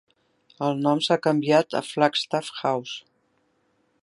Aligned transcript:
El 0.67 0.79
nom 0.87 1.03
s'ha 1.07 1.17
canviat 1.27 1.77
a 1.81 1.85
Flagstaff 1.91 2.51
House. 2.63 2.99